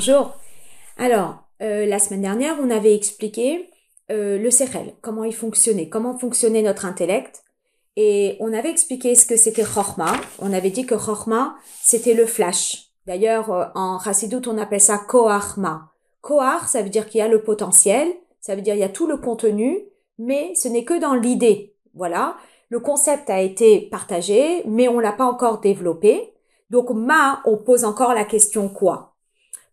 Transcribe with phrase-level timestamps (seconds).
[0.00, 0.32] bonjour.
[0.96, 3.68] Alors, euh, la semaine dernière, on avait expliqué
[4.10, 7.44] euh, le CRL, comment il fonctionnait, comment fonctionnait notre intellect.
[7.96, 10.10] Et on avait expliqué ce que c'était Chorma.
[10.38, 12.86] On avait dit que Chorma, c'était le flash.
[13.06, 15.90] D'ailleurs, euh, en Chassidut, on appelle ça Koachma.
[16.22, 18.08] Koach, ça veut dire qu'il y a le potentiel,
[18.40, 19.80] ça veut dire qu'il y a tout le contenu,
[20.18, 21.74] mais ce n'est que dans l'idée.
[21.92, 22.38] Voilà.
[22.70, 26.32] Le concept a été partagé, mais on l'a pas encore développé.
[26.70, 29.09] Donc, ma, on pose encore la question quoi.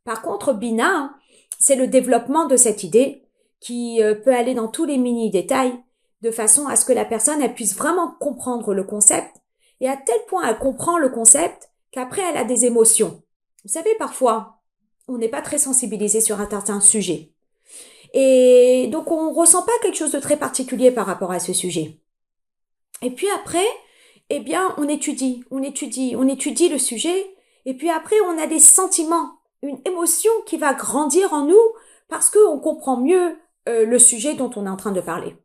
[0.08, 1.14] Par contre, bina,
[1.60, 3.24] c'est le développement de cette idée
[3.60, 5.78] qui euh, peut aller dans tous les mini détails
[6.22, 9.36] de façon à ce que la personne elle puisse vraiment comprendre le concept
[9.82, 13.22] et à tel point elle comprend le concept qu'après elle a des émotions.
[13.66, 14.62] Vous savez, parfois,
[15.10, 17.34] on n'est pas très sensibilisé sur un certain sujet.
[18.14, 22.00] Et donc on ressent pas quelque chose de très particulier par rapport à ce sujet.
[23.02, 23.68] Et puis après,
[24.30, 28.48] eh bien, on étudie, on étudie, on étudie le sujet, et puis après, on a
[28.48, 31.74] des sentiments, une émotion qui va grandir en nous
[32.10, 35.36] parce qu'on comprend mieux euh, le sujet dont on est en train de parler.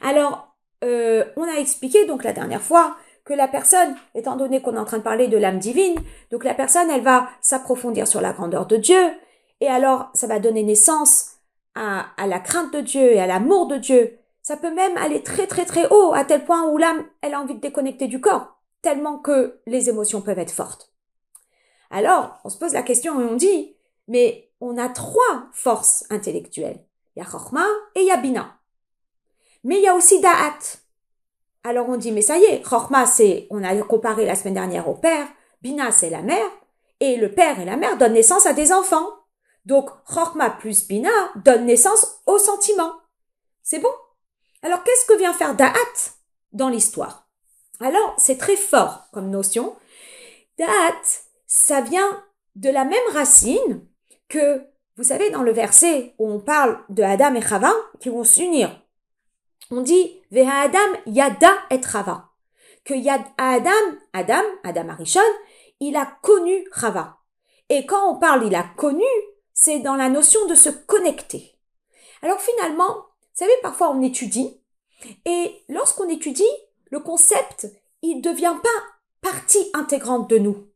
[0.00, 4.74] Alors, euh, on a expliqué donc la dernière fois que la personne, étant donné qu'on
[4.74, 5.94] est en train de parler de l'âme divine,
[6.32, 9.12] donc la personne, elle va s'approfondir sur la grandeur de Dieu,
[9.60, 11.36] et alors ça va donner naissance
[11.76, 14.18] à, à la crainte de Dieu et à l'amour de Dieu.
[14.42, 17.40] Ça peut même aller très très très haut, à tel point où l'âme, elle a
[17.40, 20.91] envie de déconnecter du corps, tellement que les émotions peuvent être fortes.
[21.92, 23.76] Alors, on se pose la question et on dit,
[24.08, 26.84] mais on a trois forces intellectuelles.
[27.14, 28.58] Il y a Chorma et il y a Bina.
[29.62, 30.58] Mais il y a aussi Da'at.
[31.62, 34.88] Alors on dit, mais ça y est, Chorma, c'est, on a comparé la semaine dernière
[34.88, 35.28] au père,
[35.60, 36.50] Bina, c'est la mère,
[36.98, 39.06] et le père et la mère donnent naissance à des enfants.
[39.66, 42.92] Donc, Chorma plus Bina donne naissance au sentiment.
[43.62, 43.92] C'est bon?
[44.62, 46.14] Alors, qu'est-ce que vient faire Da'at
[46.52, 47.28] dans l'histoire?
[47.80, 49.76] Alors, c'est très fort comme notion.
[50.58, 51.21] Da'at,
[51.54, 52.24] ça vient
[52.56, 53.86] de la même racine
[54.28, 54.64] que,
[54.96, 58.82] vous savez, dans le verset où on parle de Adam et Chava qui vont s'unir.
[59.70, 62.30] On dit, Veha Adam yada et Chava.
[62.86, 63.70] Que yad Adam,
[64.14, 65.20] Adam, Adam Arishon,
[65.78, 67.18] il a connu Chava.
[67.68, 69.04] Et quand on parle il a connu,
[69.52, 71.58] c'est dans la notion de se connecter.
[72.22, 74.58] Alors finalement, vous savez, parfois on étudie,
[75.26, 76.44] et lorsqu'on étudie,
[76.90, 77.68] le concept,
[78.00, 80.71] il ne devient pas partie intégrante de nous.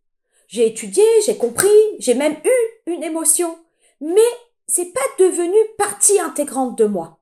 [0.48, 1.68] J'ai étudié, j'ai compris,
[1.98, 3.58] j'ai même eu une émotion,
[4.00, 4.20] mais
[4.66, 7.18] c'est pas devenu partie intégrante de moi.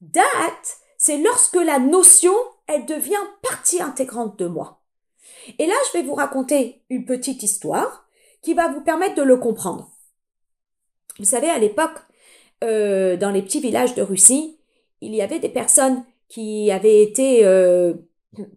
[0.00, 2.34] Date, c'est lorsque la notion,
[2.66, 4.80] elle devient partie intégrante de moi.
[5.58, 8.06] Et là, je vais vous raconter une petite histoire
[8.42, 9.90] qui va vous permettre de le comprendre.
[11.18, 11.98] Vous savez, à l'époque,
[12.62, 14.58] euh, dans les petits villages de Russie,
[15.00, 17.94] il y avait des personnes qui avaient été euh,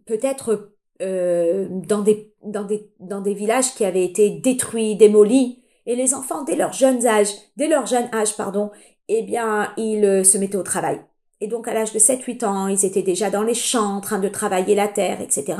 [0.05, 0.71] peut-être
[1.01, 6.13] euh, dans, des, dans, des, dans des villages qui avaient été détruits, démolis, et les
[6.13, 8.71] enfants, dès leur jeune âge, dès leur jeune âge, pardon,
[9.07, 11.01] eh bien, ils se mettaient au travail.
[11.39, 14.19] Et donc, à l'âge de 7-8 ans, ils étaient déjà dans les champs, en train
[14.19, 15.57] de travailler la terre, etc.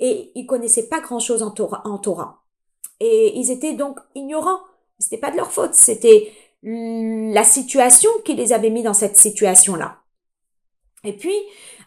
[0.00, 2.42] Et ils connaissaient pas grand-chose en Torah, en Torah.
[3.00, 4.60] Et ils étaient donc ignorants
[4.98, 9.98] c'était pas de leur faute, c'était la situation qui les avait mis dans cette situation-là.
[11.04, 11.36] Et puis,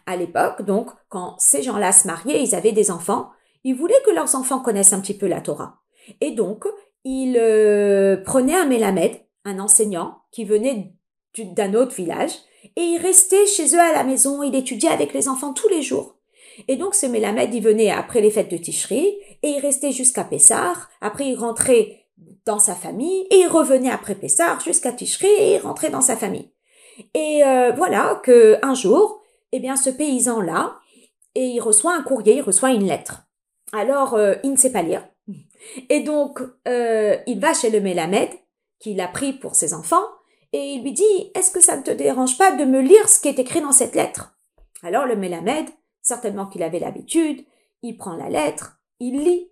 [0.06, 3.30] à l'époque, donc, quand ces gens-là se mariaient, ils avaient des enfants,
[3.64, 5.80] ils voulaient que leurs enfants connaissent un petit peu la Torah.
[6.20, 6.64] Et donc,
[7.04, 9.12] ils euh, prenaient un Mélamed,
[9.44, 10.92] un enseignant, qui venait
[11.36, 12.32] d'un autre village,
[12.76, 15.82] et il restait chez eux à la maison, il étudiait avec les enfants tous les
[15.82, 16.16] jours.
[16.66, 20.24] Et donc, ce Mélamed, il venait après les fêtes de Tishri, et il restait jusqu'à
[20.24, 22.08] Pessar, après il rentrait
[22.44, 26.16] dans sa famille et il revenait après Pessar jusqu'à Ticherie et il rentrait dans sa
[26.16, 26.50] famille.
[27.14, 29.20] Et euh, voilà que un jour,
[29.52, 30.78] eh bien ce paysan là,
[31.34, 33.26] et il reçoit un courrier, il reçoit une lettre.
[33.72, 35.06] Alors euh, il ne sait pas lire.
[35.88, 38.30] Et donc euh, il va chez le Mélamed
[38.78, 40.04] qu'il a pris pour ses enfants
[40.52, 43.20] et il lui dit est-ce que ça ne te dérange pas de me lire ce
[43.20, 44.38] qui est écrit dans cette lettre?
[44.82, 45.66] Alors le Mélamed,
[46.00, 47.44] certainement qu'il avait l'habitude,
[47.82, 49.50] il prend la lettre, il lit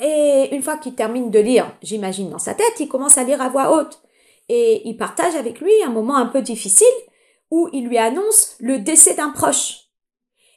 [0.00, 3.40] et une fois qu'il termine de lire, j'imagine dans sa tête, il commence à lire
[3.40, 4.02] à voix haute.
[4.48, 6.86] Et il partage avec lui un moment un peu difficile
[7.50, 9.88] où il lui annonce le décès d'un proche.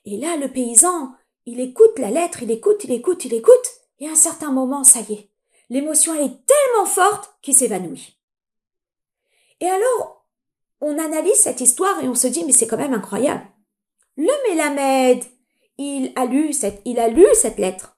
[0.06, 1.14] Et là, le paysan,
[1.46, 3.70] il écoute la lettre, il écoute, il écoute, il écoute,
[4.00, 5.30] et à un certain moment, ça y est,
[5.70, 8.18] l'émotion est tellement forte qu'il s'évanouit.
[9.60, 10.26] Et alors,
[10.82, 13.46] on analyse cette histoire et on se dit, mais c'est quand même incroyable.
[14.16, 15.24] Le Mélamed,
[15.78, 17.98] il a lu cette, il a lu cette lettre.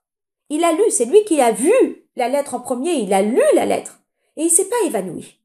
[0.50, 1.72] Il a lu, c'est lui qui a vu
[2.16, 4.00] la lettre en premier, il a lu la lettre.
[4.38, 5.41] Et il s'est pas évanoui.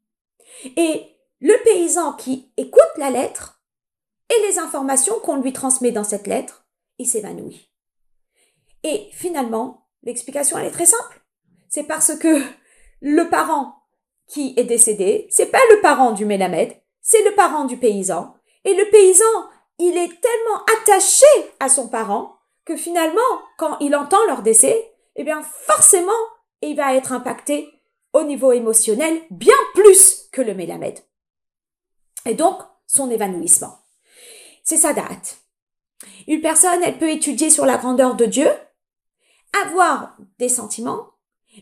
[0.76, 1.06] Et
[1.40, 3.60] le paysan qui écoute la lettre
[4.30, 6.66] et les informations qu'on lui transmet dans cette lettre,
[6.98, 7.70] il s'évanouit.
[8.82, 11.20] Et finalement, l'explication elle est très simple.
[11.68, 12.42] C'est parce que
[13.00, 13.74] le parent
[14.26, 18.34] qui est décédé, c'est pas le parent du Mélamed, c'est le parent du paysan.
[18.64, 19.24] Et le paysan,
[19.78, 21.26] il est tellement attaché
[21.60, 23.20] à son parent que finalement,
[23.58, 26.12] quand il entend leur décès, eh bien, forcément,
[26.62, 27.70] il va être impacté
[28.12, 30.98] au niveau émotionnel bien plus que le Mélamed.
[32.26, 33.78] Et donc, son évanouissement.
[34.62, 35.38] C'est sa date.
[36.28, 38.50] Une personne, elle peut étudier sur la grandeur de Dieu,
[39.64, 41.12] avoir des sentiments,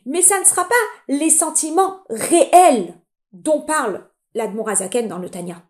[0.07, 0.75] mais ça ne sera pas
[1.07, 2.99] les sentiments réels
[3.33, 5.63] dont parle l'Admorazaken dans le Tanya.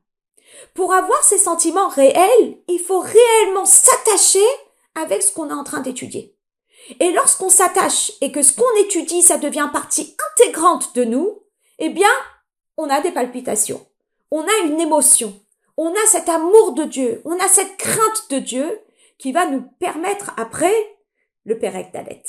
[0.72, 4.46] Pour avoir ces sentiments réels, il faut réellement s'attacher
[4.94, 6.38] avec ce qu'on est en train d'étudier.
[7.00, 11.42] Et lorsqu'on s'attache et que ce qu'on étudie, ça devient partie intégrante de nous,
[11.78, 12.08] eh bien,
[12.76, 13.84] on a des palpitations,
[14.30, 15.32] on a une émotion,
[15.76, 18.80] on a cet amour de Dieu, on a cette crainte de Dieu
[19.18, 20.74] qui va nous permettre après
[21.44, 22.22] le Pérec d'Alet.